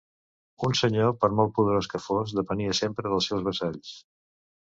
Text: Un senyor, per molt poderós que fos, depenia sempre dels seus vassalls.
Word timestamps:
Un 0.67 0.71
senyor, 0.77 1.11
per 1.25 1.29
molt 1.39 1.53
poderós 1.59 1.89
que 1.91 2.01
fos, 2.07 2.33
depenia 2.39 2.73
sempre 2.79 3.11
dels 3.13 3.31
seus 3.33 3.47
vassalls. 3.49 3.93